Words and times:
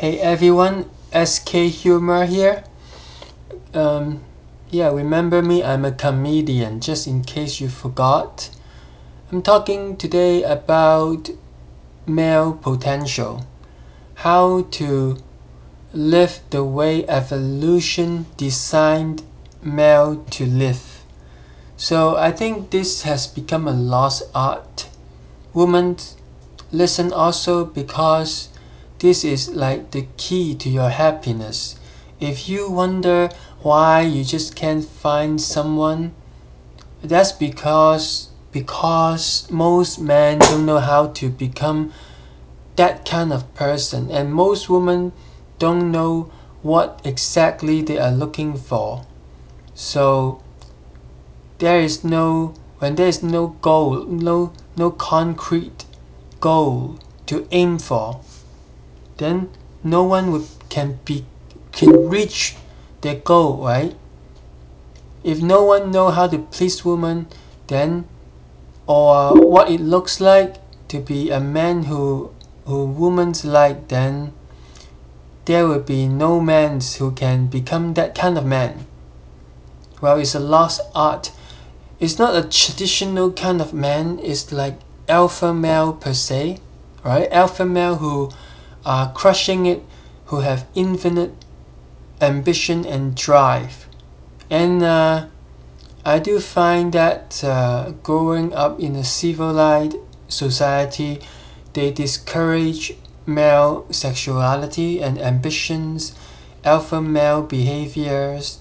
Hey 0.00 0.20
everyone, 0.20 0.88
SK 1.12 1.48
Humor 1.82 2.26
here. 2.26 2.62
Um, 3.74 4.22
yeah, 4.70 4.92
remember 4.92 5.42
me, 5.42 5.64
I'm 5.64 5.84
a 5.84 5.90
comedian, 5.90 6.78
just 6.80 7.08
in 7.08 7.24
case 7.24 7.60
you 7.60 7.68
forgot. 7.68 8.48
I'm 9.32 9.42
talking 9.42 9.96
today 9.96 10.44
about 10.44 11.30
male 12.06 12.52
potential. 12.52 13.44
How 14.22 14.68
to 14.78 15.16
live 15.92 16.42
the 16.50 16.62
way 16.62 17.04
evolution 17.08 18.26
designed 18.36 19.24
male 19.64 20.24
to 20.30 20.46
live. 20.46 21.02
So 21.76 22.14
I 22.14 22.30
think 22.30 22.70
this 22.70 23.02
has 23.02 23.26
become 23.26 23.66
a 23.66 23.72
lost 23.72 24.22
art. 24.32 24.88
Women 25.52 25.96
listen 26.70 27.12
also 27.12 27.64
because 27.64 28.50
this 28.98 29.24
is 29.24 29.48
like 29.50 29.92
the 29.92 30.06
key 30.16 30.54
to 30.56 30.68
your 30.68 30.90
happiness. 30.90 31.78
If 32.20 32.48
you 32.48 32.70
wonder 32.70 33.30
why 33.62 34.02
you 34.02 34.24
just 34.24 34.56
can't 34.56 34.84
find 34.84 35.40
someone, 35.40 36.14
that's 37.02 37.32
because 37.32 38.30
because 38.50 39.48
most 39.50 40.00
men 40.00 40.38
don't 40.38 40.66
know 40.66 40.78
how 40.78 41.08
to 41.08 41.28
become 41.28 41.92
that 42.76 43.04
kind 43.04 43.32
of 43.32 43.54
person 43.54 44.10
and 44.10 44.32
most 44.32 44.68
women 44.68 45.12
don't 45.58 45.92
know 45.92 46.30
what 46.62 47.00
exactly 47.04 47.82
they 47.82 47.98
are 47.98 48.10
looking 48.10 48.56
for. 48.56 49.06
So 49.74 50.42
there 51.58 51.80
is 51.80 52.02
no 52.02 52.54
when 52.78 52.94
there 52.94 53.08
is 53.08 53.22
no 53.22 53.48
goal, 53.60 54.04
no 54.06 54.52
no 54.76 54.90
concrete 54.90 55.84
goal 56.40 56.98
to 57.26 57.46
aim 57.50 57.78
for, 57.78 58.20
then 59.18 59.50
no 59.84 60.02
one 60.02 60.32
would, 60.32 60.46
can 60.68 60.98
be 61.04 61.24
can 61.72 62.08
reach 62.08 62.56
their 63.02 63.16
goal, 63.16 63.58
right? 63.58 63.94
If 65.22 65.40
no 65.42 65.62
one 65.64 65.90
know 65.90 66.10
how 66.10 66.26
to 66.26 66.38
please 66.38 66.84
women, 66.84 67.28
then 67.68 68.08
or 68.86 69.34
what 69.34 69.70
it 69.70 69.80
looks 69.80 70.20
like 70.20 70.56
to 70.88 70.98
be 70.98 71.30
a 71.30 71.38
man 71.38 71.84
who 71.84 72.32
who 72.64 72.84
women's 72.86 73.44
like, 73.44 73.88
then 73.88 74.32
there 75.44 75.66
will 75.66 75.80
be 75.80 76.06
no 76.08 76.40
man 76.40 76.80
who 76.98 77.10
can 77.12 77.46
become 77.46 77.94
that 77.94 78.14
kind 78.14 78.36
of 78.36 78.44
man. 78.44 78.86
Well, 80.00 80.18
it's 80.18 80.34
a 80.34 80.40
lost 80.40 80.80
art. 80.94 81.32
It's 81.98 82.18
not 82.18 82.36
a 82.36 82.48
traditional 82.48 83.32
kind 83.32 83.60
of 83.60 83.72
man. 83.72 84.18
It's 84.22 84.52
like 84.52 84.78
alpha 85.08 85.54
male 85.54 85.92
per 85.92 86.12
se, 86.12 86.58
right? 87.04 87.30
Alpha 87.32 87.64
male 87.64 87.96
who 87.96 88.30
are 88.88 89.12
crushing 89.12 89.66
it, 89.66 89.84
who 90.26 90.40
have 90.40 90.66
infinite 90.74 91.32
ambition 92.20 92.86
and 92.86 93.14
drive. 93.14 93.86
And 94.50 94.82
uh, 94.82 95.26
I 96.04 96.18
do 96.18 96.40
find 96.40 96.92
that 96.94 97.44
uh, 97.44 97.92
growing 98.02 98.54
up 98.54 98.80
in 98.80 98.96
a 98.96 99.04
civilized 99.04 99.96
society, 100.28 101.20
they 101.74 101.92
discourage 101.92 102.94
male 103.26 103.86
sexuality 103.90 105.02
and 105.02 105.18
ambitions, 105.18 106.14
alpha 106.64 107.02
male 107.02 107.42
behaviors. 107.42 108.58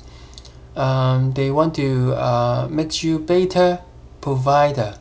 Um, 0.76 1.32
they 1.32 1.50
want 1.50 1.74
to 1.76 2.14
uh, 2.14 2.68
make 2.70 3.02
you 3.02 3.18
better 3.18 3.80
provider, 4.22 4.98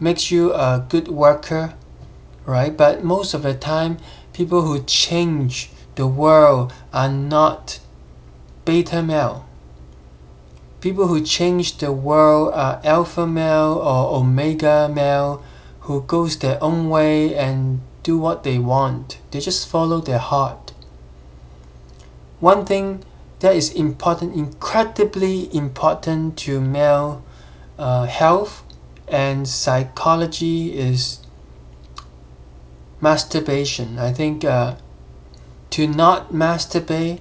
makes 0.00 0.30
you 0.30 0.52
a 0.54 0.84
good 0.88 1.08
worker, 1.08 1.74
right? 2.46 2.74
But 2.76 3.04
most 3.04 3.34
of 3.34 3.42
the 3.42 3.54
time, 3.54 3.98
people 4.40 4.62
who 4.62 4.82
change 4.84 5.68
the 5.96 6.06
world 6.06 6.72
are 6.94 7.10
not 7.10 7.78
beta 8.64 9.02
male. 9.02 9.44
People 10.80 11.08
who 11.08 11.20
change 11.20 11.76
the 11.76 11.92
world 11.92 12.54
are 12.54 12.80
alpha 12.82 13.26
male 13.26 13.74
or 13.74 14.18
omega 14.18 14.88
male 14.90 15.42
who 15.80 16.00
goes 16.04 16.38
their 16.38 16.56
own 16.64 16.88
way 16.88 17.34
and 17.34 17.82
do 18.02 18.16
what 18.16 18.42
they 18.42 18.58
want. 18.58 19.18
They 19.30 19.40
just 19.40 19.68
follow 19.68 20.00
their 20.00 20.24
heart. 20.32 20.72
One 22.38 22.64
thing 22.64 23.04
that 23.40 23.54
is 23.54 23.70
important, 23.70 24.34
incredibly 24.34 25.54
important 25.54 26.38
to 26.44 26.62
male 26.62 27.22
uh, 27.78 28.06
health 28.06 28.62
and 29.06 29.46
psychology 29.46 30.78
is 30.78 31.20
masturbation. 33.00 33.98
I 33.98 34.12
think 34.12 34.44
uh, 34.44 34.76
to 35.70 35.86
not 35.86 36.32
masturbate 36.32 37.20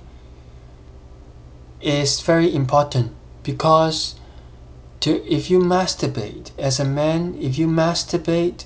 is 1.81 2.19
very 2.21 2.53
important 2.53 3.13
because 3.43 4.15
to 4.99 5.23
if 5.25 5.49
you 5.49 5.59
masturbate 5.59 6.51
as 6.57 6.79
a 6.79 6.85
man, 6.85 7.37
if 7.39 7.57
you 7.57 7.67
masturbate, 7.67 8.65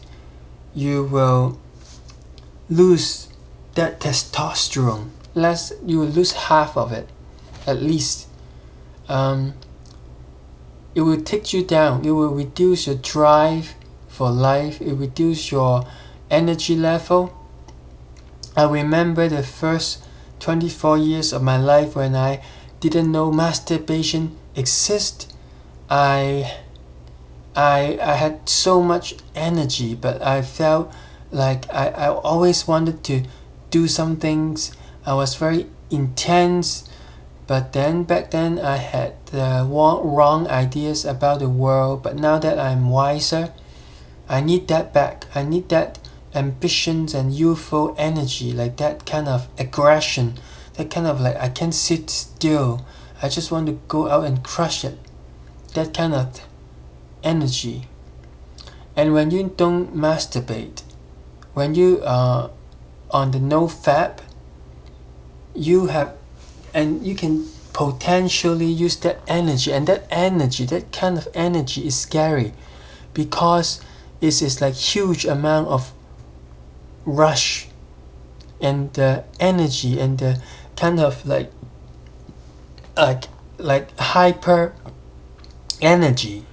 you 0.73 1.03
will 1.03 1.59
lose 2.69 3.29
that 3.75 3.99
testosterone. 3.99 5.09
Less, 5.35 5.73
you 5.85 5.99
will 5.99 6.07
lose 6.07 6.31
half 6.31 6.77
of 6.77 6.91
it, 6.91 7.09
at 7.67 7.81
least. 7.81 8.27
Um, 9.07 9.53
it 10.95 11.01
will 11.01 11.21
take 11.21 11.53
you 11.53 11.63
down. 11.63 12.05
It 12.05 12.11
will 12.11 12.33
reduce 12.33 12.87
your 12.87 12.95
drive 12.95 13.75
for 14.07 14.29
life. 14.29 14.79
It 14.81 14.93
reduce 14.93 15.51
your 15.51 15.85
energy 16.33 16.75
level. 16.75 17.31
I 18.57 18.63
remember 18.65 19.29
the 19.29 19.43
first 19.43 20.03
24 20.39 20.97
years 20.97 21.31
of 21.31 21.41
my 21.41 21.57
life 21.57 21.95
when 21.95 22.15
I 22.15 22.43
didn't 22.79 23.11
know 23.11 23.31
masturbation 23.31 24.35
exist. 24.55 25.31
I 25.89 26.57
I 27.55 27.99
I 28.01 28.15
had 28.15 28.49
so 28.49 28.81
much 28.81 29.15
energy, 29.35 29.93
but 29.93 30.21
I 30.21 30.41
felt 30.41 30.91
like 31.31 31.71
I, 31.73 31.87
I 31.89 32.07
always 32.09 32.67
wanted 32.67 33.03
to 33.05 33.23
do 33.69 33.87
some 33.87 34.17
things. 34.17 34.75
I 35.05 35.13
was 35.13 35.35
very 35.35 35.67
intense, 35.89 36.89
but 37.47 37.73
then 37.73 38.03
back 38.03 38.31
then 38.31 38.59
I 38.59 38.77
had 38.77 39.13
the 39.27 39.65
wrong 39.69 40.47
ideas 40.47 41.05
about 41.05 41.39
the 41.39 41.49
world. 41.49 42.01
But 42.03 42.15
now 42.15 42.39
that 42.39 42.57
I'm 42.57 42.89
wiser, 42.89 43.53
I 44.27 44.41
need 44.41 44.67
that 44.67 44.93
back. 44.93 45.25
I 45.35 45.43
need 45.43 45.69
that 45.69 45.99
ambitions 46.35 47.13
and 47.13 47.33
youthful 47.33 47.95
energy, 47.97 48.51
like 48.51 48.77
that 48.77 49.05
kind 49.05 49.27
of 49.27 49.47
aggression, 49.57 50.39
that 50.75 50.89
kind 50.89 51.07
of 51.07 51.21
like 51.21 51.35
I 51.37 51.49
can't 51.49 51.73
sit 51.73 52.09
still. 52.09 52.85
I 53.21 53.29
just 53.29 53.51
want 53.51 53.67
to 53.67 53.79
go 53.87 54.09
out 54.09 54.25
and 54.25 54.43
crush 54.43 54.83
it. 54.83 54.97
That 55.73 55.93
kind 55.93 56.13
of 56.13 56.41
energy. 57.23 57.87
And 58.95 59.13
when 59.13 59.31
you 59.31 59.53
don't 59.55 59.95
masturbate, 59.95 60.83
when 61.53 61.75
you 61.75 62.01
are 62.05 62.51
on 63.11 63.31
the 63.31 63.39
NoFap, 63.39 64.19
you 65.55 65.87
have 65.87 66.15
and 66.73 67.05
you 67.05 67.15
can 67.15 67.47
potentially 67.73 68.65
use 68.65 68.95
that 68.97 69.19
energy 69.27 69.71
and 69.71 69.87
that 69.87 70.05
energy 70.09 70.65
that 70.65 70.91
kind 70.91 71.17
of 71.17 71.27
energy 71.33 71.87
is 71.87 71.95
scary 71.95 72.53
because 73.13 73.81
it 74.21 74.41
is 74.41 74.61
like 74.61 74.73
huge 74.73 75.25
amount 75.25 75.67
of 75.67 75.91
rush 77.05 77.67
and 78.61 78.93
the 78.93 79.23
energy 79.39 79.99
and 79.99 80.17
the 80.19 80.41
kind 80.75 80.99
of 80.99 81.25
like 81.25 81.51
like 82.95 83.25
like 83.57 83.97
hyper 83.97 84.73
energy. 85.81 86.45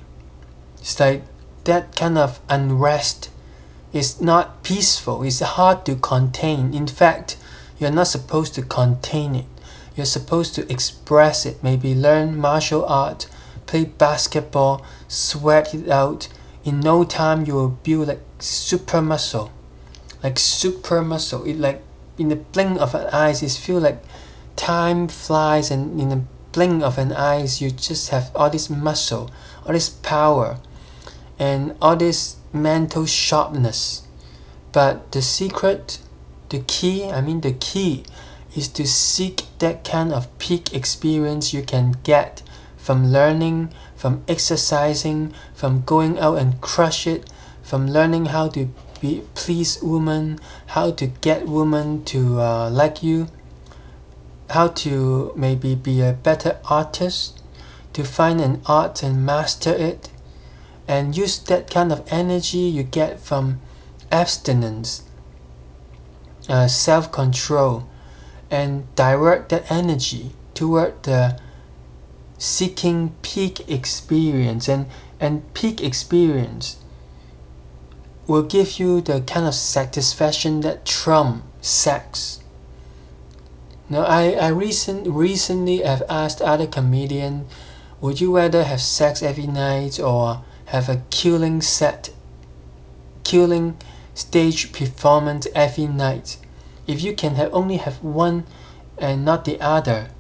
It's 0.81 0.99
like 0.99 1.23
that 1.65 1.95
kind 1.95 2.19
of 2.19 2.41
unrest 2.49 3.31
is 3.93 4.21
not 4.21 4.63
peaceful. 4.63 5.23
It's 5.23 5.41
hard 5.41 5.85
to 5.87 5.97
contain. 5.97 6.75
In 6.75 6.87
fact 6.87 7.37
you're 7.79 7.91
not 7.91 8.09
supposed 8.09 8.55
to 8.55 8.63
contain 8.63 9.35
it. 9.35 9.47
You're 9.97 10.07
supposed 10.07 10.55
to 10.57 10.71
express 10.71 11.47
it. 11.47 11.63
Maybe 11.63 11.95
learn 11.95 12.37
martial 12.37 12.85
art 12.85 13.27
play 13.67 13.85
basketball 13.85 14.85
sweat 15.07 15.75
it 15.75 15.89
out. 15.89 16.29
In 16.65 16.81
no 16.81 17.05
time 17.05 17.47
you 17.47 17.55
will 17.55 17.69
build 17.69 18.09
like 18.09 18.21
super 18.41 19.01
muscle 19.01 19.53
like 20.23 20.39
super 20.39 21.03
muscle. 21.03 21.45
It 21.45 21.59
like 21.59 21.83
in 22.19 22.29
the 22.29 22.37
blink 22.37 22.81
of 22.81 22.95
an 22.95 23.07
eye, 23.13 23.31
it 23.31 23.51
feel 23.53 23.81
like 23.81 24.03
time 24.57 25.09
flies, 25.09 25.71
and 25.71 26.01
in 26.01 26.09
the 26.11 26.23
blink 26.53 26.83
of 26.83 26.99
an 26.99 27.13
eye, 27.13 27.47
you 27.59 27.71
just 27.71 28.11
have 28.11 28.31
all 28.35 28.51
this 28.51 28.69
muscle, 28.69 29.31
all 29.65 29.73
this 29.73 29.89
power, 29.89 30.59
and 31.39 31.77
all 31.81 31.97
this 31.97 32.37
mental 32.53 33.07
sharpness. 33.07 34.03
But 34.73 35.13
the 35.13 35.23
secret, 35.23 35.99
the 36.49 36.61
key, 36.61 37.11
I 37.11 37.21
mean 37.21 37.41
the 37.41 37.53
key, 37.53 38.05
is 38.55 38.69
to 38.69 38.87
seek 38.87 39.45
that 39.61 39.85
kind 39.85 40.13
of 40.13 40.27
peak 40.39 40.75
experience 40.75 41.55
you 41.55 41.63
can 41.63 41.97
get 42.03 42.43
from 42.77 43.13
learning, 43.13 43.73
from 43.95 44.23
exercising, 44.27 45.33
from 45.55 45.83
going 45.83 46.19
out 46.19 46.39
and 46.39 46.61
crush 46.61 47.07
it, 47.07 47.31
from 47.63 47.87
learning 47.87 48.27
how 48.27 48.49
to 48.49 48.69
be 49.01 49.23
please 49.35 49.83
women, 49.83 50.39
how 50.67 50.91
to 50.93 51.07
get 51.07 51.47
women 51.47 52.05
to 52.05 52.41
uh, 52.41 52.71
like 52.71 53.03
you, 53.03 53.29
how 54.51 54.69
to 54.69 55.33
maybe 55.37 55.75
be 55.75 56.01
a 56.03 56.13
better 56.13 56.59
artist, 56.69 57.41
to 57.93 58.05
find 58.05 58.41
an 58.41 58.61
art 58.67 59.03
and 59.03 59.25
master 59.25 59.73
it, 59.73 60.11
and 60.87 61.17
use 61.17 61.39
that 61.39 61.71
kind 61.71 61.93
of 61.93 62.05
energy 62.13 62.59
you 62.59 62.83
get 62.83 63.21
from 63.21 63.61
abstinence, 64.11 65.03
uh, 66.49 66.67
self 66.67 67.11
control, 67.11 67.89
and 68.51 68.93
direct 68.95 69.49
that 69.51 69.71
energy 69.71 70.33
toward 70.55 71.03
the 71.05 71.39
seeking 72.39 73.15
peak 73.23 73.69
experience. 73.69 74.69
And, 74.69 74.87
and 75.21 75.53
peak 75.53 75.83
experience 75.83 76.80
will 78.31 78.43
give 78.45 78.79
you 78.79 79.01
the 79.01 79.21
kind 79.23 79.45
of 79.45 79.53
satisfaction 79.53 80.61
that 80.61 80.87
trump 80.87 81.43
sex. 81.61 82.39
Now, 83.89 84.03
I, 84.03 84.31
I 84.35 84.49
recent, 84.51 85.09
recently 85.09 85.79
have 85.79 86.05
asked 86.09 86.41
other 86.41 86.69
comedians, 86.69 87.53
would 88.01 88.21
you 88.21 88.37
rather 88.37 88.63
have 88.63 88.81
sex 88.81 89.21
every 89.21 89.49
night 89.49 89.99
or 89.99 90.45
have 90.67 90.89
a 90.89 91.03
killing 91.11 91.61
set, 91.61 92.11
killing 93.25 93.77
stage 94.15 94.73
performance 94.73 95.49
every 95.53 95.89
night? 95.89 96.37
If 96.87 97.03
you 97.03 97.15
can 97.15 97.35
have 97.35 97.53
only 97.53 97.79
have 97.79 98.01
one 98.01 98.45
and 98.97 99.25
not 99.25 99.45
the 99.45 99.61
other, 99.61 100.11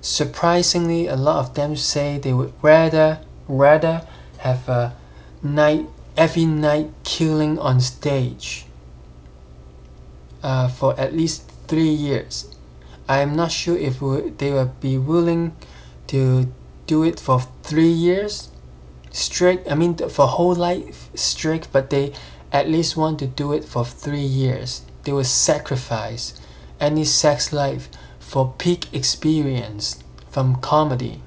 surprisingly, 0.00 1.08
a 1.08 1.16
lot 1.16 1.36
of 1.40 1.52
them 1.52 1.76
say 1.76 2.16
they 2.16 2.32
would 2.32 2.54
rather 2.62 3.20
rather 3.48 4.06
have 4.38 4.66
a 4.66 4.94
night 5.42 5.86
every 6.20 6.44
night 6.44 6.92
killing 7.02 7.58
on 7.58 7.80
stage 7.80 8.66
uh, 10.42 10.68
for 10.68 10.92
at 11.00 11.14
least 11.14 11.50
three 11.66 11.88
years. 11.88 12.54
I 13.08 13.20
am 13.20 13.34
not 13.34 13.50
sure 13.50 13.78
if 13.78 14.00
they 14.36 14.52
will 14.52 14.74
be 14.80 14.98
willing 14.98 15.56
to 16.08 16.52
do 16.86 17.04
it 17.04 17.18
for 17.18 17.40
three 17.62 17.88
years 17.88 18.50
straight. 19.10 19.62
I 19.66 19.74
mean, 19.74 19.96
for 19.96 20.26
whole 20.26 20.54
life 20.54 21.08
straight, 21.14 21.68
but 21.72 21.88
they 21.88 22.12
at 22.52 22.68
least 22.68 22.98
want 22.98 23.18
to 23.20 23.26
do 23.26 23.54
it 23.54 23.64
for 23.64 23.86
three 23.86 24.20
years. 24.20 24.82
They 25.04 25.12
will 25.12 25.24
sacrifice 25.24 26.34
any 26.78 27.04
sex 27.04 27.50
life 27.50 27.88
for 28.18 28.52
peak 28.58 28.92
experience 28.92 30.04
from 30.28 30.56
comedy. 30.56 31.22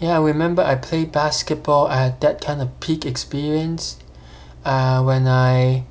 Yeah, 0.00 0.18
I 0.18 0.22
remember 0.22 0.62
I 0.62 0.76
played 0.76 1.10
basketball. 1.10 1.88
I 1.88 1.96
had 2.04 2.20
that 2.20 2.40
kind 2.40 2.62
of 2.62 2.78
peak 2.78 3.04
experience 3.04 3.98
uh, 4.64 5.02
when 5.02 5.26
I 5.26 5.84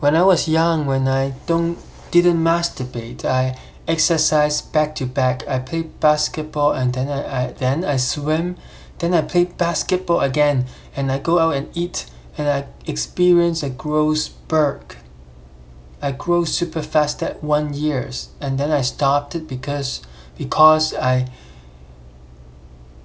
when 0.00 0.16
I 0.16 0.22
was 0.22 0.48
young. 0.48 0.86
When 0.86 1.06
I 1.06 1.34
don't 1.44 1.78
didn't 2.10 2.42
masturbate, 2.42 3.24
I 3.26 3.58
exercised 3.86 4.72
back 4.72 4.94
to 4.94 5.04
back. 5.06 5.46
I 5.46 5.58
played 5.58 6.00
basketball 6.00 6.72
and 6.72 6.94
then 6.94 7.08
I, 7.08 7.48
I 7.48 7.52
then 7.52 7.84
I 7.84 7.98
swim, 7.98 8.56
then 9.00 9.12
I 9.12 9.20
play 9.20 9.44
basketball 9.44 10.20
again, 10.20 10.64
and 10.96 11.12
I 11.12 11.18
go 11.18 11.38
out 11.38 11.56
and 11.56 11.68
eat, 11.76 12.06
and 12.38 12.48
I 12.48 12.66
experience 12.86 13.62
a 13.62 13.68
growth 13.68 14.18
spurt. 14.18 14.96
I 16.00 16.12
grow 16.12 16.44
super 16.44 16.82
fast 16.82 17.22
at 17.22 17.44
one 17.44 17.74
years, 17.74 18.30
and 18.40 18.56
then 18.58 18.70
I 18.70 18.80
stopped 18.80 19.34
it 19.34 19.46
because 19.46 20.00
because 20.38 20.94
I 20.94 21.28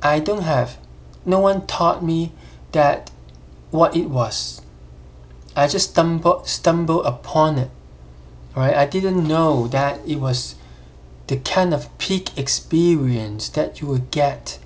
I 0.01 0.19
don't 0.19 0.43
have. 0.43 0.77
No 1.25 1.39
one 1.39 1.67
taught 1.67 2.03
me 2.03 2.31
that 2.71 3.11
what 3.71 3.95
it 3.95 4.09
was. 4.09 4.61
I 5.55 5.67
just 5.67 5.91
stumbled 5.91 6.47
stumbled 6.47 7.05
upon 7.05 7.57
it. 7.57 7.71
Right? 8.55 8.75
I 8.75 8.85
didn't 8.85 9.27
know 9.27 9.67
that 9.67 9.99
it 10.07 10.19
was 10.19 10.55
the 11.27 11.37
kind 11.37 11.73
of 11.73 11.95
peak 11.97 12.37
experience 12.37 13.49
that 13.49 13.81
you 13.81 13.87
would 13.87 14.09
get 14.09 14.59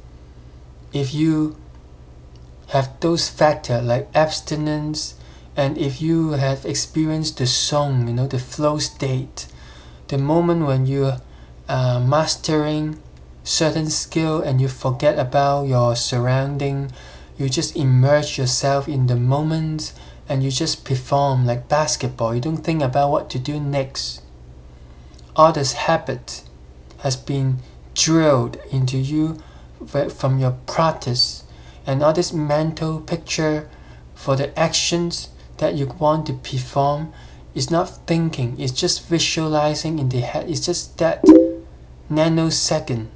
if 0.94 1.14
you 1.14 1.58
have 2.68 2.90
those 3.02 3.28
factors 3.28 3.84
like 3.84 4.10
abstinence 4.16 5.16
and 5.56 5.78
if 5.78 6.02
you 6.02 6.32
have 6.32 6.66
experienced 6.66 7.38
the 7.38 7.48
song, 7.48 8.08
you 8.08 8.14
know, 8.14 8.28
the 8.28 8.40
flow 8.40 8.78
state, 8.80 9.48
the 10.08 10.18
moment 10.18 10.66
when 10.66 10.86
you 10.86 11.06
are 11.06 11.22
uh, 11.68 12.00
mastering 12.00 13.00
certain 13.44 13.90
skill 13.90 14.42
and 14.42 14.62
you 14.62 14.68
forget 14.68 15.20
about 15.20 15.68
your 15.68 15.96
surrounding 15.96 16.92
you 17.38 17.50
just 17.50 17.76
immerse 17.76 18.38
yourself 18.38 18.88
in 18.88 19.08
the 19.08 19.16
moment 19.16 19.94
and 20.30 20.44
you 20.44 20.52
just 20.52 20.86
perform 20.86 21.46
like 21.46 21.68
basketball. 21.68 22.34
You 22.34 22.42
don't 22.42 22.58
think 22.58 22.82
about 22.82 23.12
what 23.12 23.30
to 23.32 23.40
do 23.40 23.60
next. 23.60 24.22
All 25.36 25.52
this 25.52 25.74
habit 25.74 26.44
has 27.00 27.16
been 27.16 27.58
drilled 27.96 28.58
into 28.72 28.98
you 28.98 29.38
from 29.88 30.40
your 30.40 30.52
practice 30.68 31.44
and 31.86 32.02
all 32.02 32.14
this 32.14 32.32
mental 32.32 33.02
picture 33.02 33.68
for 34.16 34.36
the 34.36 34.58
actions 34.58 35.30
that 35.58 35.74
you 35.76 35.88
want 36.00 36.26
to 36.28 36.34
perform 36.34 37.12
is 37.54 37.70
not 37.70 38.08
thinking 38.08 38.56
it's 38.60 38.72
just 38.72 39.06
visualizing 39.08 40.00
in 40.00 40.10
the 40.10 40.22
head 40.22 40.50
it's 40.50 40.66
just 40.66 40.98
that 40.98 41.24
nanosecond 42.10 43.08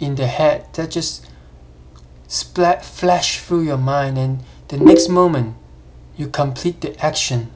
in 0.00 0.14
the 0.16 0.26
head 0.26 0.66
that 0.72 0.90
just 0.90 1.26
splat 2.26 2.84
flash 2.84 3.38
through 3.40 3.62
your 3.62 3.78
mind 3.78 4.18
and 4.18 4.42
the 4.68 4.78
next 4.78 5.08
moment 5.08 5.56
you 6.16 6.26
complete 6.26 6.80
the 6.80 6.98
action. 7.04 7.50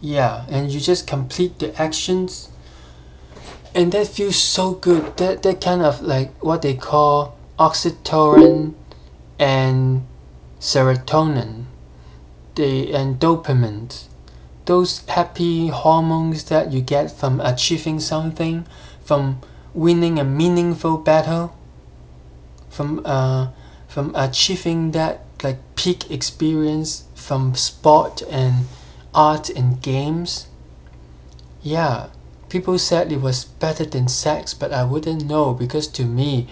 Yeah 0.00 0.44
and 0.48 0.70
you 0.70 0.80
just 0.80 1.06
complete 1.06 1.58
the 1.58 1.80
actions 1.80 2.50
and 3.74 3.92
that 3.92 4.08
feels 4.08 4.36
so 4.36 4.72
good. 4.72 5.16
That 5.18 5.42
that 5.42 5.60
kind 5.60 5.82
of 5.82 6.02
like 6.02 6.32
what 6.42 6.62
they 6.62 6.74
call 6.74 7.36
oxytocin 7.58 8.74
and 9.38 10.06
serotonin. 10.60 11.64
The 12.54 12.92
and 12.92 13.20
dopamine 13.20 14.08
those 14.68 15.00
happy 15.08 15.68
hormones 15.68 16.44
that 16.44 16.70
you 16.70 16.82
get 16.82 17.10
from 17.10 17.40
achieving 17.40 17.98
something, 17.98 18.66
from 19.02 19.40
winning 19.72 20.18
a 20.18 20.24
meaningful 20.24 20.98
battle, 20.98 21.56
from 22.68 23.00
uh, 23.06 23.48
from 23.88 24.14
achieving 24.14 24.90
that 24.90 25.24
like 25.42 25.56
peak 25.74 26.10
experience 26.10 27.04
from 27.14 27.54
sport 27.54 28.20
and 28.30 28.66
art 29.14 29.48
and 29.48 29.80
games. 29.80 30.48
Yeah, 31.62 32.08
people 32.50 32.78
said 32.78 33.10
it 33.10 33.22
was 33.22 33.46
better 33.46 33.86
than 33.86 34.06
sex, 34.06 34.52
but 34.52 34.70
I 34.70 34.84
wouldn't 34.84 35.24
know 35.24 35.54
because 35.54 35.88
to 35.88 36.04
me, 36.04 36.46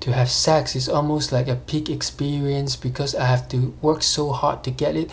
to 0.00 0.14
have 0.14 0.30
sex 0.30 0.74
is 0.74 0.88
almost 0.88 1.32
like 1.32 1.48
a 1.48 1.56
peak 1.56 1.90
experience 1.90 2.76
because 2.76 3.14
I 3.14 3.26
have 3.26 3.46
to 3.50 3.74
work 3.82 4.02
so 4.02 4.32
hard 4.32 4.64
to 4.64 4.70
get 4.70 4.96
it 4.96 5.10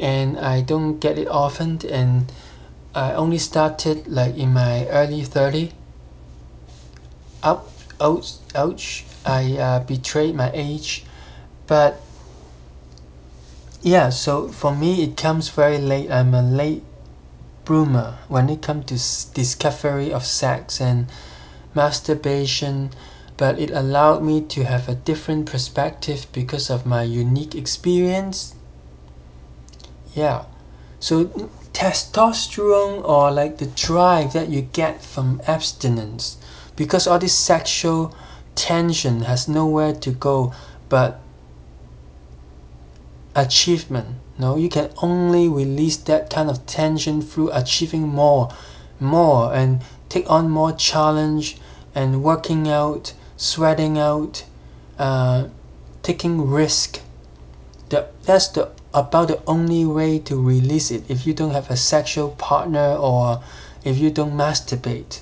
and 0.00 0.38
I 0.38 0.60
don't 0.60 0.98
get 0.98 1.18
it 1.18 1.28
often 1.28 1.80
and 1.88 2.32
I 2.94 3.12
only 3.14 3.38
started 3.38 4.06
like 4.06 4.36
in 4.36 4.52
my 4.52 4.86
early 4.88 5.24
30 5.24 5.72
up 7.42 7.68
ouch, 8.00 8.34
ouch 8.54 9.04
I 9.24 9.56
uh, 9.56 9.80
betrayed 9.80 10.34
my 10.34 10.50
age. 10.52 11.04
But 11.66 12.00
yeah 13.82 14.10
so 14.10 14.48
for 14.48 14.74
me 14.74 15.02
it 15.02 15.16
comes 15.16 15.48
very 15.48 15.78
late. 15.78 16.10
I'm 16.10 16.34
a 16.34 16.42
late 16.42 16.84
bloomer 17.64 18.18
when 18.28 18.48
it 18.48 18.62
comes 18.62 18.86
to 18.86 19.34
discovery 19.34 20.12
of 20.12 20.24
sex 20.24 20.80
and 20.80 21.06
masturbation 21.74 22.90
but 23.36 23.58
it 23.58 23.70
allowed 23.70 24.22
me 24.22 24.40
to 24.40 24.64
have 24.64 24.88
a 24.88 24.94
different 24.94 25.46
perspective 25.46 26.26
because 26.32 26.70
of 26.70 26.86
my 26.86 27.02
unique 27.02 27.54
experience 27.54 28.54
yeah. 30.14 30.44
So 31.00 31.26
testosterone 31.72 33.04
or 33.04 33.30
like 33.30 33.58
the 33.58 33.66
drive 33.66 34.32
that 34.32 34.48
you 34.48 34.62
get 34.62 35.02
from 35.02 35.42
abstinence 35.46 36.38
because 36.76 37.06
all 37.06 37.18
this 37.18 37.36
sexual 37.36 38.14
tension 38.54 39.22
has 39.22 39.48
nowhere 39.48 39.92
to 39.92 40.10
go 40.12 40.54
but 40.88 41.20
achievement 43.34 44.06
no 44.38 44.56
you 44.56 44.68
can 44.68 44.88
only 45.02 45.48
release 45.48 45.96
that 45.96 46.30
kind 46.30 46.48
of 46.48 46.64
tension 46.64 47.20
through 47.20 47.50
achieving 47.50 48.06
more 48.06 48.48
more 49.00 49.52
and 49.52 49.82
take 50.08 50.30
on 50.30 50.48
more 50.48 50.70
challenge 50.70 51.58
and 51.92 52.22
working 52.22 52.68
out 52.68 53.12
sweating 53.36 53.98
out 53.98 54.44
uh, 54.98 55.48
taking 56.02 56.48
risk. 56.48 57.00
That, 57.88 58.12
that's 58.22 58.48
the 58.48 58.70
about 58.94 59.28
the 59.28 59.42
only 59.46 59.84
way 59.84 60.18
to 60.20 60.40
release 60.40 60.90
it 60.90 61.10
if 61.10 61.26
you 61.26 61.34
don't 61.34 61.50
have 61.50 61.68
a 61.68 61.76
sexual 61.76 62.30
partner 62.30 62.94
or 62.94 63.42
if 63.84 63.98
you 63.98 64.10
don't 64.10 64.32
masturbate. 64.32 65.20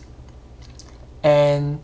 And 1.23 1.81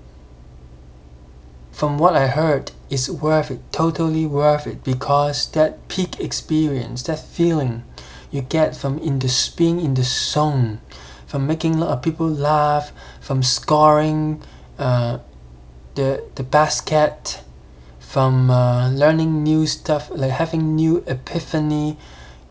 from 1.72 1.96
what 1.96 2.14
I 2.14 2.26
heard, 2.26 2.72
it's 2.90 3.08
worth 3.08 3.50
it, 3.50 3.60
totally 3.72 4.26
worth 4.26 4.66
it, 4.66 4.84
because 4.84 5.50
that 5.52 5.88
peak 5.88 6.20
experience, 6.20 7.04
that 7.04 7.20
feeling 7.20 7.84
you 8.30 8.42
get 8.42 8.76
from 8.76 8.98
in 8.98 9.20
the 9.20 9.50
being 9.56 9.80
in 9.80 9.94
the 9.94 10.02
zone, 10.02 10.80
from 11.26 11.46
making 11.46 11.76
a 11.76 11.78
lot 11.78 11.90
of 11.90 12.02
people 12.02 12.28
laugh, 12.28 12.92
from 13.20 13.42
scoring 13.42 14.42
uh, 14.78 15.18
the 15.94 16.24
the 16.34 16.42
basket, 16.42 17.42
from 18.08 18.50
uh, 18.50 18.88
learning 18.88 19.42
new 19.42 19.66
stuff, 19.66 20.10
like 20.14 20.30
having 20.30 20.74
new 20.74 21.04
epiphany 21.06 21.98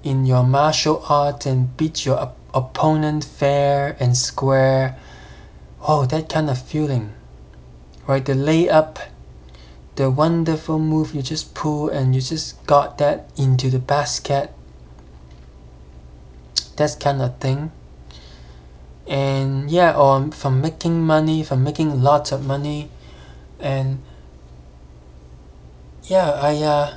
in 0.03 0.23
your 0.23 0.43
martial 0.43 1.03
art 1.09 1.47
and 1.47 1.75
beat 1.75 2.05
your 2.05 2.15
op- 2.15 2.37
opponent 2.53 3.23
fair 3.23 3.97
and 3.99 4.15
square. 4.15 4.95
Oh, 5.81 6.05
that 6.05 6.29
kind 6.29 6.51
of 6.51 6.61
feeling, 6.61 7.15
right? 8.05 8.23
The 8.23 8.33
layup, 8.33 8.99
the 9.95 10.11
wonderful 10.11 10.77
move 10.77 11.15
you 11.15 11.23
just 11.23 11.55
pull 11.55 11.89
and 11.89 12.13
you 12.13 12.21
just 12.21 12.63
got 12.67 12.99
that 12.99 13.27
into 13.35 13.71
the 13.71 13.79
basket. 13.79 14.53
That 16.75 16.97
kind 16.99 17.19
of 17.19 17.39
thing. 17.39 17.71
And 19.07 19.71
yeah, 19.71 19.97
or 19.97 20.31
from 20.33 20.61
making 20.61 21.01
money, 21.01 21.41
from 21.41 21.63
making 21.63 22.03
lots 22.03 22.31
of 22.31 22.45
money, 22.45 22.91
and 23.59 24.03
yeah, 26.07 26.31
I 26.31 26.55
uh, 26.63 26.93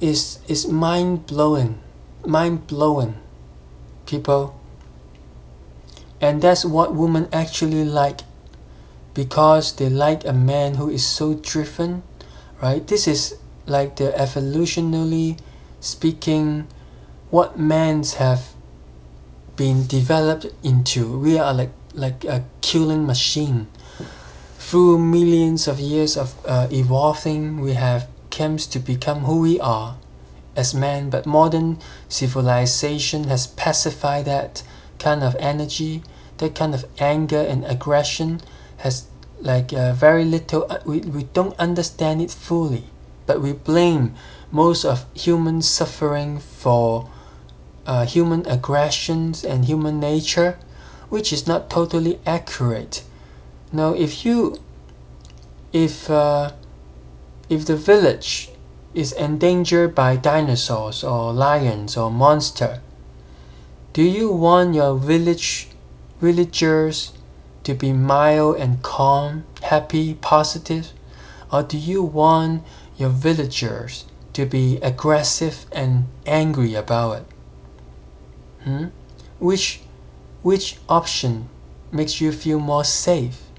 is 0.00 0.40
is 0.46 0.68
mind 0.68 1.26
blowing, 1.26 1.80
mind 2.26 2.66
blowing, 2.66 3.16
people. 4.06 4.56
And 6.20 6.42
that's 6.42 6.66
what 6.66 6.94
women 6.94 7.28
actually 7.32 7.84
like, 7.84 8.20
because 9.14 9.72
they 9.76 9.88
like 9.88 10.26
a 10.26 10.34
man 10.34 10.74
who 10.74 10.90
is 10.90 11.06
so 11.06 11.32
driven, 11.32 12.02
right? 12.60 12.86
This 12.86 13.08
is 13.08 13.36
like 13.64 13.96
the 13.96 14.12
evolutionarily 14.12 15.38
speaking, 15.80 16.68
what 17.30 17.58
men's 17.58 18.14
have 18.14 18.52
been 19.56 19.86
developed 19.86 20.46
into. 20.62 21.18
We 21.18 21.38
are 21.38 21.54
like 21.54 21.72
like 21.94 22.24
a 22.24 22.44
killing 22.60 23.06
machine. 23.06 23.68
Through 24.70 24.98
millions 25.00 25.66
of 25.66 25.80
years 25.80 26.16
of 26.16 26.36
uh, 26.46 26.68
evolving, 26.70 27.60
we 27.60 27.72
have 27.72 28.06
comes 28.30 28.68
to 28.68 28.78
become 28.78 29.22
who 29.24 29.40
we 29.40 29.58
are 29.58 29.96
as 30.54 30.72
men, 30.74 31.10
but 31.10 31.26
modern 31.26 31.80
civilization 32.08 33.24
has 33.24 33.48
pacified 33.48 34.26
that 34.26 34.62
kind 35.00 35.24
of 35.24 35.34
energy, 35.40 36.04
that 36.38 36.54
kind 36.54 36.72
of 36.72 36.84
anger 37.00 37.40
and 37.40 37.64
aggression 37.64 38.42
has 38.76 39.08
like 39.40 39.72
uh, 39.72 39.92
very 39.92 40.24
little, 40.24 40.66
uh, 40.70 40.78
we, 40.84 41.00
we 41.00 41.24
don't 41.24 41.58
understand 41.58 42.22
it 42.22 42.30
fully, 42.30 42.84
but 43.26 43.40
we 43.42 43.52
blame 43.52 44.14
most 44.52 44.84
of 44.84 45.04
human 45.14 45.62
suffering 45.62 46.38
for 46.38 47.10
uh, 47.86 48.06
human 48.06 48.46
aggressions 48.46 49.42
and 49.42 49.64
human 49.64 49.98
nature, 49.98 50.60
which 51.08 51.32
is 51.32 51.44
not 51.48 51.68
totally 51.68 52.20
accurate. 52.24 53.02
Now, 53.72 53.94
if 53.94 54.24
you, 54.26 54.56
if 55.72 56.10
uh, 56.10 56.50
if 57.48 57.66
the 57.66 57.76
village 57.76 58.50
is 58.94 59.12
endangered 59.12 59.94
by 59.94 60.16
dinosaurs 60.16 61.04
or 61.04 61.32
lions 61.32 61.96
or 61.96 62.10
monster, 62.10 62.80
do 63.92 64.02
you 64.02 64.32
want 64.32 64.74
your 64.74 64.96
village 64.96 65.68
villagers 66.20 67.12
to 67.62 67.74
be 67.74 67.92
mild 67.92 68.56
and 68.56 68.82
calm, 68.82 69.44
happy, 69.62 70.14
positive, 70.14 70.92
or 71.52 71.62
do 71.62 71.78
you 71.78 72.02
want 72.02 72.64
your 72.96 73.10
villagers 73.10 74.04
to 74.32 74.46
be 74.46 74.78
aggressive 74.78 75.66
and 75.70 76.06
angry 76.26 76.74
about 76.74 77.18
it? 77.18 77.26
Hmm? 78.64 78.84
Which 79.38 79.80
which 80.42 80.78
option 80.88 81.48
makes 81.92 82.20
you 82.20 82.32
feel 82.32 82.58
more 82.58 82.84
safe? 82.84 83.49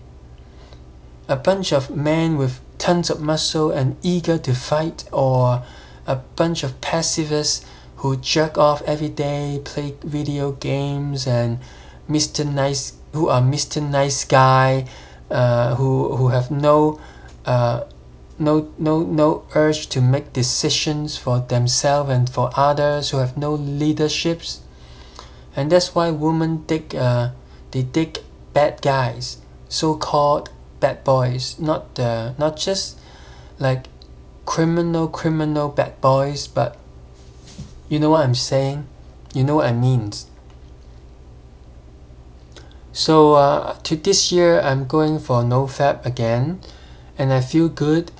A 1.31 1.37
bunch 1.37 1.71
of 1.71 1.89
men 1.89 2.37
with 2.37 2.59
tons 2.77 3.09
of 3.09 3.21
muscle 3.21 3.71
and 3.71 3.95
eager 4.01 4.37
to 4.39 4.53
fight, 4.53 5.05
or 5.13 5.63
a 6.05 6.17
bunch 6.35 6.61
of 6.61 6.81
pacifists 6.81 7.63
who 7.95 8.17
jerk 8.17 8.57
off 8.57 8.81
every 8.81 9.07
day, 9.07 9.61
play 9.63 9.95
video 10.03 10.51
games, 10.51 11.25
and 11.25 11.59
Mr. 12.09 12.45
Nice, 12.45 12.95
who 13.13 13.29
are 13.29 13.39
Mr. 13.39 13.81
Nice 13.81 14.25
Guy, 14.25 14.87
uh, 15.29 15.75
who 15.75 16.17
who 16.17 16.27
have 16.27 16.51
no, 16.51 16.99
uh, 17.45 17.85
no 18.37 18.67
no 18.77 18.99
no 18.99 19.43
urge 19.55 19.87
to 19.87 20.01
make 20.01 20.33
decisions 20.33 21.15
for 21.17 21.39
themselves 21.39 22.09
and 22.09 22.29
for 22.29 22.49
others, 22.57 23.11
who 23.11 23.19
have 23.19 23.37
no 23.37 23.53
leaderships, 23.53 24.59
and 25.55 25.71
that's 25.71 25.95
why 25.95 26.11
women 26.11 26.65
dig, 26.67 26.93
uh, 26.93 27.29
they 27.71 27.83
dig 27.83 28.19
bad 28.51 28.81
guys, 28.81 29.37
so-called 29.69 30.49
bad 30.81 31.05
boys, 31.05 31.57
not 31.59 31.97
uh, 31.97 32.33
not 32.37 32.57
just 32.57 32.99
like 33.59 33.85
criminal 34.45 35.07
criminal 35.07 35.69
bad 35.69 36.01
boys, 36.01 36.47
but 36.47 36.75
you 37.87 37.99
know 37.99 38.09
what 38.09 38.25
I'm 38.25 38.35
saying? 38.35 38.87
You 39.33 39.45
know 39.45 39.55
what 39.55 39.67
I 39.67 39.71
mean? 39.71 40.11
So 42.91 43.35
uh, 43.35 43.77
to 43.83 43.95
this 43.95 44.31
year, 44.31 44.59
I'm 44.59 44.85
going 44.85 45.19
for 45.19 45.43
no 45.43 45.65
NoFap 45.65 46.05
again, 46.05 46.59
and 47.17 47.31
I 47.31 47.39
feel 47.39 47.69
good. 47.69 48.11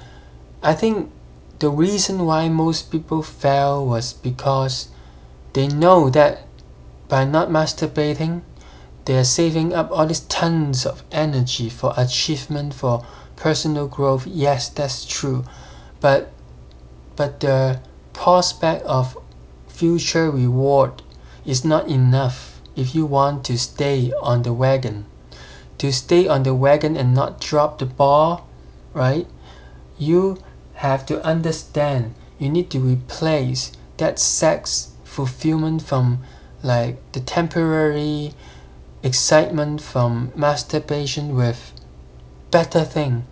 I 0.64 0.74
think 0.74 1.12
the 1.60 1.70
reason 1.70 2.26
why 2.26 2.48
most 2.48 2.92
people 2.92 3.22
fail 3.22 3.86
was 3.86 4.14
because 4.14 4.88
they 5.54 5.68
know 5.68 6.10
that 6.10 6.48
by 7.10 7.26
not 7.26 7.50
masturbating, 7.50 8.42
they 9.06 9.18
are 9.18 9.24
saving 9.24 9.74
up 9.74 9.90
all 9.92 10.06
these 10.06 10.20
tons 10.22 10.86
of 10.86 11.04
energy 11.12 11.70
for 11.70 11.94
achievement, 11.98 12.74
for 12.74 13.04
personal 13.36 13.88
growth. 13.88 14.28
Yes, 14.28 14.70
that's 14.70 15.06
true, 15.06 15.44
but 16.00 16.32
but 17.16 17.40
the 17.40 17.80
prospect 18.14 18.86
of 18.86 19.18
future 19.68 20.30
reward 20.30 21.02
is 21.46 21.66
not 21.66 21.88
enough 21.88 22.62
if 22.76 22.94
you 22.94 23.06
want 23.06 23.44
to 23.46 23.58
stay 23.58 24.14
on 24.22 24.44
the 24.44 24.54
wagon. 24.54 25.06
To 25.80 25.92
stay 25.92 26.28
on 26.28 26.44
the 26.44 26.54
wagon 26.54 26.96
and 26.96 27.14
not 27.16 27.42
drop 27.42 27.80
the 27.80 27.88
ball, 27.88 28.48
right? 28.94 29.26
You 29.98 30.38
have 30.76 31.06
to 31.08 31.24
understand 31.26 32.14
you 32.38 32.50
need 32.50 32.70
to 32.72 32.80
replace 32.80 33.72
that 33.98 34.20
sex 34.20 34.92
fulfillment 35.04 35.82
from 35.82 36.20
like 36.64 37.00
the 37.12 37.20
temporary 37.20 38.34
excitement 39.04 39.82
from 39.82 40.32
masturbation 40.36 41.36
with 41.36 41.74
better 42.52 42.84
thing. 42.84 43.26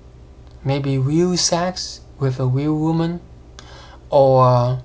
Maybe 0.63 0.97
real 0.97 1.37
sex 1.37 2.01
with 2.19 2.39
a 2.39 2.45
real 2.45 2.75
woman 2.75 3.21
or 4.09 4.81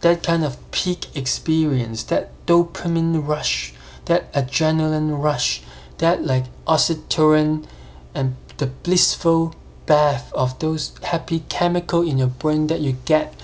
that 0.00 0.22
kind 0.22 0.44
of 0.44 0.56
peak 0.70 1.16
experience 1.16 2.04
that 2.04 2.30
dopamine 2.46 3.26
rush 3.26 3.74
that 4.04 4.32
adrenaline 4.32 5.20
rush 5.20 5.62
that 5.98 6.24
like 6.24 6.44
oxytocin 6.66 7.66
and 8.14 8.36
the 8.58 8.66
blissful 8.66 9.54
bath 9.86 10.32
of 10.32 10.58
those 10.60 10.92
happy 11.02 11.40
chemical 11.48 12.02
in 12.02 12.18
your 12.18 12.28
brain 12.28 12.66
that 12.68 12.80
you 12.80 12.96
get 13.04 13.34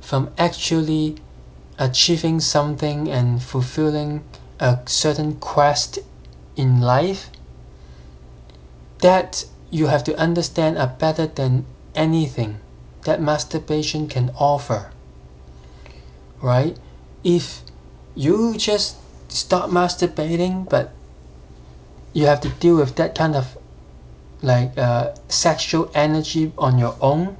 from 0.00 0.30
actually 0.38 1.16
achieving 1.78 2.40
something 2.40 3.10
and 3.10 3.42
fulfilling 3.42 4.22
a 4.58 4.78
certain 4.86 5.36
quest 5.36 5.98
in 6.56 6.80
life 6.80 7.30
that 8.98 9.44
you 9.70 9.86
have 9.86 10.04
to 10.04 10.16
understand 10.18 10.78
are 10.78 10.94
better 10.98 11.26
than 11.26 11.64
anything 11.94 12.60
that 13.04 13.20
masturbation 13.20 14.08
can 14.08 14.30
offer 14.38 14.90
right? 16.42 16.78
If 17.24 17.62
you 18.14 18.56
just 18.56 18.96
stop 19.28 19.70
masturbating 19.70 20.68
but 20.68 20.92
you 22.12 22.26
have 22.26 22.40
to 22.40 22.48
deal 22.48 22.76
with 22.76 22.96
that 22.96 23.14
kind 23.14 23.34
of 23.34 23.58
like 24.42 24.76
uh, 24.78 25.14
sexual 25.28 25.90
energy 25.94 26.52
on 26.56 26.78
your 26.78 26.96
own 27.00 27.36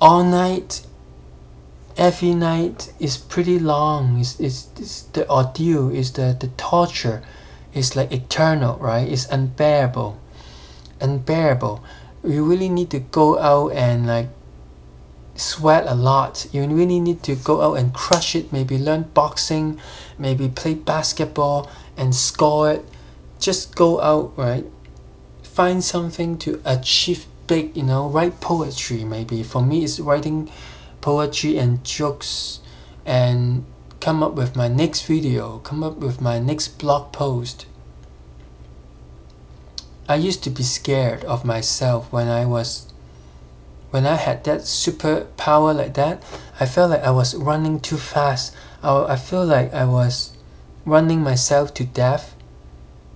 all 0.00 0.22
night 0.24 0.82
every 1.96 2.34
night 2.34 2.92
is 2.98 3.16
pretty 3.16 3.58
long. 3.58 4.18
Is 4.18 4.40
is 4.40 4.68
is 4.80 5.04
the 5.12 5.28
ordeal 5.30 5.90
is 5.90 6.12
the 6.12 6.36
the 6.38 6.48
torture. 6.56 7.22
Is 7.74 7.96
like 7.96 8.12
eternal 8.12 8.76
right? 8.78 9.08
It's 9.08 9.26
unbearable. 9.26 10.18
Unbearable. 11.00 11.82
You 12.24 12.44
really 12.44 12.68
need 12.68 12.90
to 12.90 13.00
go 13.00 13.38
out 13.38 13.72
and 13.72 14.06
like 14.06 14.28
sweat 15.34 15.84
a 15.86 15.94
lot. 15.94 16.46
You 16.52 16.66
really 16.66 17.00
need 17.00 17.22
to 17.24 17.34
go 17.36 17.62
out 17.62 17.74
and 17.78 17.94
crush 17.94 18.36
it. 18.36 18.52
Maybe 18.52 18.78
learn 18.78 19.04
boxing 19.14 19.80
maybe 20.18 20.48
play 20.48 20.74
basketball 20.74 21.70
and 21.96 22.14
score 22.14 22.72
it. 22.72 22.84
Just 23.40 23.74
go 23.74 24.00
out 24.00 24.32
right? 24.36 24.64
Find 25.42 25.82
something 25.82 26.38
to 26.38 26.60
achieve 26.64 27.26
big 27.46 27.76
you 27.76 27.82
know? 27.82 28.08
Write 28.08 28.40
poetry 28.40 29.04
maybe. 29.04 29.42
For 29.42 29.62
me 29.62 29.84
it's 29.84 29.98
writing 29.98 30.50
poetry 31.02 31.58
and 31.58 31.84
jokes 31.84 32.60
and 33.04 33.66
come 34.00 34.22
up 34.22 34.34
with 34.34 34.56
my 34.56 34.68
next 34.68 35.02
video 35.02 35.58
come 35.58 35.82
up 35.82 35.96
with 35.98 36.20
my 36.20 36.38
next 36.38 36.78
blog 36.78 37.12
post. 37.12 37.66
I 40.08 40.16
used 40.16 40.42
to 40.44 40.50
be 40.50 40.62
scared 40.62 41.24
of 41.24 41.44
myself 41.44 42.10
when 42.12 42.28
I 42.28 42.44
was 42.46 42.86
when 43.90 44.06
I 44.06 44.16
had 44.16 44.44
that 44.44 44.62
superpower 44.62 45.76
like 45.76 45.94
that. 45.94 46.22
I 46.58 46.66
felt 46.66 46.90
like 46.90 47.04
I 47.04 47.10
was 47.10 47.34
running 47.34 47.78
too 47.78 47.98
fast. 47.98 48.54
I, 48.82 49.04
I 49.04 49.16
feel 49.16 49.44
like 49.44 49.74
I 49.74 49.84
was 49.84 50.32
running 50.84 51.20
myself 51.20 51.74
to 51.74 51.84
death 51.84 52.34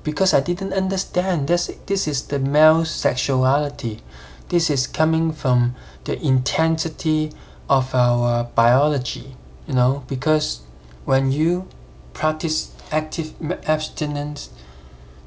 because 0.05 0.35
I 0.35 0.41
didn't 0.41 0.73
understand. 0.73 1.49
This 1.49 1.71
this 1.87 2.07
is 2.07 2.23
the 2.23 2.39
male 2.39 2.85
sexuality. 2.85 4.03
This 4.49 4.71
is 4.71 4.87
coming 4.87 5.33
from 5.33 5.75
the 6.05 6.21
intensity 6.23 7.33
of 7.69 7.95
our 7.95 8.45
biology 8.55 9.35
you 9.67 9.75
know 9.75 10.05
because 10.07 10.61
when 11.05 11.33
you 11.33 11.69
practice 12.13 12.73
active 12.91 13.35
abstinence 13.69 14.51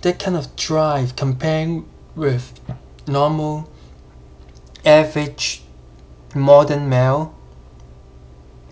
that 0.02 0.20
kind 0.20 0.36
of 0.36 0.56
drive 0.56 1.16
comparing 1.16 1.86
with 2.16 2.60
normal 3.08 3.70
average 4.86 5.64
modern 6.34 6.88
male 6.88 7.34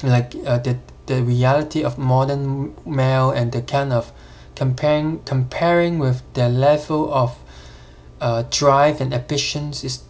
like 0.04 0.36
uh, 0.46 0.58
the 0.60 0.78
the 1.08 1.24
reality 1.24 1.84
of 1.84 1.98
modern 1.98 2.76
male 2.86 3.32
and 3.32 3.52
the 3.52 3.62
kind 3.62 3.92
of 3.92 4.12
comparing 4.56 5.20
comparing 5.24 6.00
with 6.00 6.22
the 6.34 6.50
level 6.50 7.12
of 7.14 7.38
uh, 8.20 8.44
drive 8.50 9.02
and 9.02 9.14
ambitions 9.14 9.84
is 9.84 10.04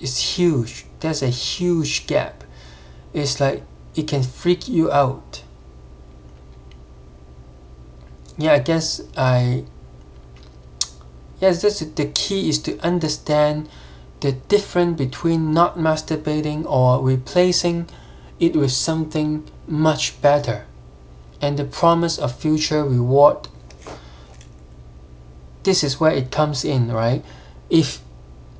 is 0.00 0.36
huge. 0.36 0.86
There's 1.00 1.22
a 1.22 1.28
huge 1.28 2.06
gap 2.06 2.44
it's 3.16 3.40
like 3.40 3.62
it 3.94 4.06
can 4.06 4.22
freak 4.22 4.68
you 4.68 4.92
out. 4.92 5.42
Yeah 8.38 8.52
i 8.52 8.58
guess 8.58 9.00
i 9.16 9.64
yes 11.40 11.62
that's 11.62 11.80
the 11.80 12.06
key 12.06 12.50
is 12.50 12.58
to 12.58 12.78
understand 12.80 13.68
the 14.20 14.32
difference 14.32 14.98
between 14.98 15.52
not 15.52 15.78
masturbating 15.78 16.66
or 16.66 17.02
replacing 17.02 17.88
it 18.38 18.54
with 18.54 18.72
something 18.72 19.48
much 19.66 20.20
better. 20.20 20.66
And 21.40 21.58
the 21.58 21.64
promise 21.64 22.18
of 22.18 22.34
future 22.34 22.84
reward. 22.84 23.48
This 25.62 25.82
is 25.82 26.00
where 26.00 26.12
it 26.12 26.30
comes 26.30 26.64
in 26.64 26.92
right? 26.92 27.24
If 27.70 28.02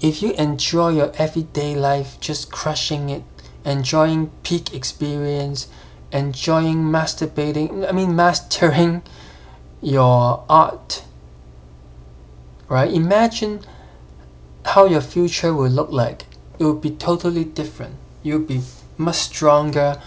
if 0.01 0.23
you 0.23 0.33
enjoy 0.33 0.91
your 0.91 1.13
everyday 1.17 1.75
life 1.75 2.19
just 2.21 2.51
crushing 2.51 3.09
it 3.11 3.23
enjoying 3.67 4.31
peak 4.43 4.73
experience 4.73 5.69
enjoying 6.13 6.85
masturbating 6.85 7.87
i 7.89 7.93
mean 7.93 8.17
mastering 8.17 9.03
your 9.83 10.45
art 10.49 11.03
right? 12.69 12.93
Imagine 12.93 13.61
how 14.65 14.87
your 14.87 15.01
future 15.01 15.55
will 15.55 15.71
look 15.71 15.91
like. 15.91 16.27
It 16.59 16.65
will 16.65 16.75
be 16.75 16.91
totally 16.91 17.45
different. 17.45 17.95
You'll 18.23 18.41
be 18.41 18.63
much 18.99 19.17
stronger 19.17 20.01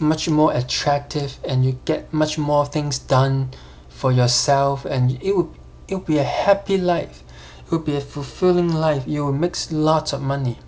much 0.00 0.28
more 0.28 0.52
attractive 0.52 1.38
and 1.44 1.64
you 1.64 1.78
get 1.84 2.12
much 2.12 2.36
more 2.36 2.66
things 2.66 2.98
done 2.98 3.48
for 3.88 4.10
yourself 4.10 4.84
and 4.84 5.22
it 5.22 5.34
will 5.34 5.54
it 5.88 5.94
will 5.94 6.02
be 6.02 6.18
a 6.18 6.24
happy 6.24 6.76
life. 6.76 7.22
It 7.64 7.70
will 7.70 7.78
be 7.78 7.96
a 7.96 8.00
fulfilling 8.00 8.72
life. 8.72 9.04
You 9.06 9.24
will 9.24 9.32
make 9.32 9.56
lots 9.70 10.12
of 10.12 10.20
money 10.20 10.58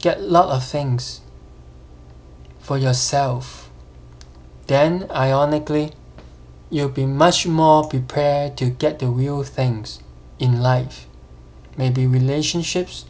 get 0.00 0.20
lot 0.20 0.48
of 0.48 0.64
things 0.64 1.20
for 2.68 2.76
yourself. 2.76 3.70
Then 4.66 5.06
ironically 5.10 5.92
you'll 6.68 6.90
be 6.90 7.06
much 7.06 7.46
more 7.46 7.88
prepared 7.88 8.58
to 8.58 8.68
get 8.68 8.98
the 8.98 9.08
real 9.08 9.42
things 9.42 10.00
in 10.38 10.60
life. 10.60 11.06
Maybe 11.78 12.06
relationships 12.06 13.06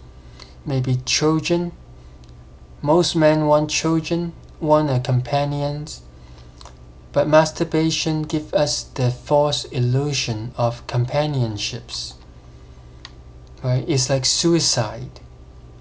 maybe 0.64 1.00
children. 1.04 1.72
Most 2.82 3.16
men 3.16 3.46
want 3.46 3.68
children 3.70 4.32
want 4.60 4.90
a 4.90 5.00
companions. 5.00 6.02
But 7.12 7.26
masturbation 7.26 8.22
gives 8.22 8.52
us 8.52 8.84
the 8.84 9.10
false 9.10 9.64
illusion 9.64 10.52
of 10.56 10.86
companionships. 10.86 12.14
Right? 13.64 13.84
It's 13.88 14.08
like 14.08 14.24
suicide. 14.24 15.18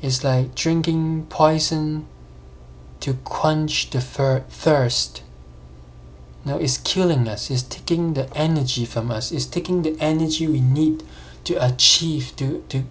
It's 0.01 0.23
like 0.23 0.55
drinking 0.55 1.27
poison 1.29 2.07
to 2.99 3.13
quench 3.23 3.89
the 3.91 4.01
thirst. 4.01 5.23
Now 6.43 6.57
it's 6.57 6.77
killing 6.77 7.27
us. 7.27 7.51
It's 7.51 7.61
taking 7.61 8.13
the 8.13 8.33
energy 8.35 8.85
from 8.85 9.11
us. 9.11 9.31
It's 9.31 9.45
taking 9.45 9.81
the 9.81 9.95
energy 9.99 10.47
we 10.47 10.61
need 10.61 11.03
to 11.43 11.53
achieve 11.63 12.33
to 12.37 12.63
to 12.69 12.83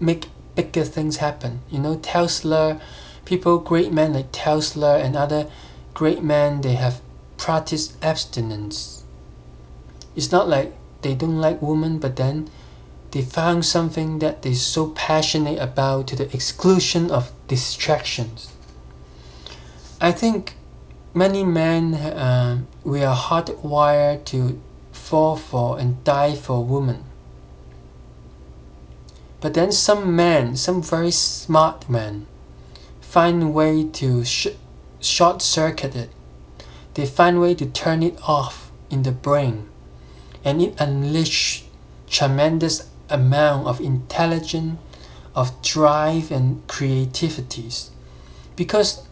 make 0.00 0.28
bigger 0.54 0.84
things 0.84 1.18
happen. 1.18 1.60
You 1.70 1.78
know 1.78 1.96
tesla 1.96 2.80
people 3.24 3.58
great 3.58 3.92
men 3.92 4.14
like 4.14 4.28
tesla 4.32 4.98
and 4.98 5.14
other 5.16 5.46
great 5.94 6.22
men 6.22 6.62
they 6.62 6.74
have 6.74 7.00
practiced 7.36 7.96
abstinence. 8.02 9.04
It's 10.14 10.32
not 10.32 10.48
like 10.48 10.74
they 11.02 11.14
don't 11.14 11.40
like 11.40 11.60
women 11.62 11.98
but 11.98 12.16
then 12.16 12.50
they 13.10 13.22
found 13.22 13.64
something 13.64 14.18
that 14.18 14.42
they're 14.42 14.54
so 14.54 14.88
passionate 14.88 15.58
about 15.58 16.08
to 16.08 16.16
the 16.16 16.34
exclusion 16.34 17.10
of 17.10 17.30
distractions 17.46 18.55
i 20.00 20.12
think 20.12 20.56
many 21.14 21.44
men 21.44 21.94
uh, 21.94 22.58
we 22.84 23.02
are 23.02 23.16
hardwired 23.16 24.24
to 24.24 24.60
fall 24.92 25.36
for 25.36 25.78
and 25.78 26.02
die 26.04 26.34
for 26.34 26.64
women 26.64 27.04
but 29.46 29.54
then 29.54 29.70
some 29.70 30.16
men, 30.16 30.56
some 30.56 30.82
very 30.82 31.12
smart 31.12 31.88
men, 31.88 32.26
find 33.00 33.42
a 33.42 33.46
way 33.46 33.84
to 33.84 34.24
sh 34.24 34.48
short 35.00 35.40
circuit 35.40 35.94
it. 35.94 36.10
They 36.94 37.06
find 37.06 37.36
a 37.36 37.40
way 37.40 37.54
to 37.54 37.66
turn 37.66 38.02
it 38.02 38.18
off 38.26 38.72
in 38.90 39.04
the 39.04 39.12
brain, 39.12 39.68
and 40.42 40.60
it 40.60 40.74
unleash 40.80 41.64
tremendous 42.08 42.88
amount 43.08 43.68
of 43.68 43.80
intelligence, 43.80 44.78
of 45.34 45.62
drive 45.62 46.32
and 46.32 46.66
creativities. 46.66 47.90
Because 48.56 49.05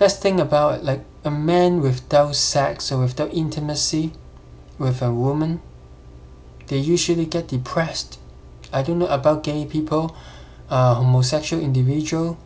let's 0.00 0.16
think 0.16 0.40
about 0.40 0.78
it, 0.78 0.84
like 0.84 1.04
a 1.24 1.30
man 1.30 1.80
without 1.80 2.34
sex 2.36 2.92
or 2.92 3.00
without 3.00 3.32
intimacy 3.32 4.12
with 4.78 5.02
a 5.02 5.12
woman, 5.12 5.60
they 6.68 6.78
usually 6.78 7.26
get 7.26 7.48
depressed 7.48 8.18
I 8.70 8.82
don't 8.82 8.98
know 8.98 9.06
about 9.06 9.44
gay 9.44 9.64
people, 9.64 10.14
uh, 10.68 10.94
homosexual 10.96 11.62
individual, 11.62 12.36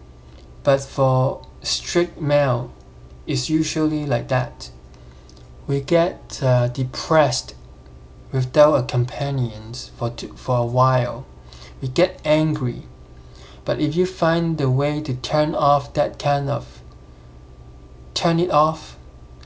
but 0.62 0.80
for 0.80 1.44
strict 1.62 2.20
male, 2.20 2.72
it's 3.26 3.50
usually 3.50 4.06
like 4.06 4.28
that. 4.28 4.70
We 5.66 5.80
get 5.80 6.40
uh, 6.40 6.68
depressed 6.68 7.54
without 8.30 8.74
a 8.74 8.82
companion 8.84 9.74
for 9.74 10.10
for 10.36 10.58
a 10.58 10.64
while. 10.64 11.26
We 11.80 11.88
get 11.88 12.20
angry, 12.24 12.82
but 13.64 13.80
if 13.80 13.96
you 13.96 14.06
find 14.06 14.58
the 14.58 14.70
way 14.70 15.00
to 15.00 15.14
turn 15.14 15.56
off 15.56 15.92
that 15.94 16.20
kind 16.20 16.48
of 16.48 16.81
turn 18.14 18.38
it 18.38 18.50
off 18.50 18.96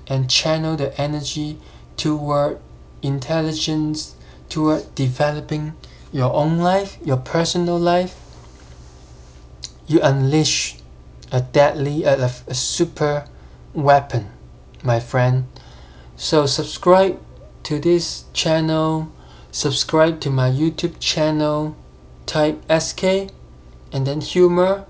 and 0.06 0.30
channel 0.30 0.76
the 0.76 0.98
energy 1.00 1.58
toward 1.96 2.58
intelligence, 3.02 4.14
toward 4.48 4.94
developing 4.94 5.74
your 6.12 6.32
own 6.32 6.58
life, 6.58 6.98
your 7.04 7.16
personal 7.16 7.78
life, 7.78 8.16
you 9.86 10.00
unleash 10.00 10.76
a 11.32 11.40
deadly, 11.40 12.04
a, 12.04 12.30
a 12.46 12.54
super 12.54 13.26
weapon, 13.74 14.30
my 14.82 15.00
friend. 15.00 15.46
So 16.16 16.46
subscribe 16.46 17.20
to 17.64 17.78
this 17.78 18.24
channel, 18.32 19.12
subscribe 19.50 20.20
to 20.20 20.30
my 20.30 20.50
YouTube 20.50 20.98
channel, 21.00 21.76
type 22.26 22.62
SK 22.70 23.30
and 23.92 24.06
then 24.06 24.20
humor 24.20 24.84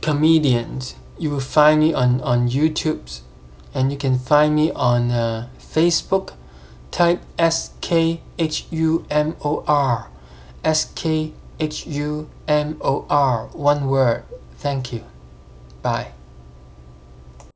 comedians. 0.00 0.94
You 1.18 1.30
will 1.30 1.40
find 1.40 1.80
me 1.80 1.94
on, 1.94 2.20
on 2.22 2.48
YouTube 2.48 3.20
and 3.74 3.90
you 3.90 3.98
can 3.98 4.18
find 4.18 4.54
me 4.54 4.70
on 4.72 5.10
uh, 5.10 5.48
Facebook 5.58 6.34
type 6.90 7.20
S 7.38 7.70
K 7.80 8.20
H 8.38 8.66
U 8.70 9.04
M 9.10 9.36
O 9.44 9.64
R. 9.66 10.08
S 10.64 10.92
K 10.94 11.32
H 11.58 11.86
U 11.86 12.28
M 12.46 12.78
O 12.80 13.06
R. 13.08 13.46
One 13.52 13.88
word. 13.88 14.24
Thank 14.58 14.92
you. 14.92 15.04
Bye. 15.82 16.12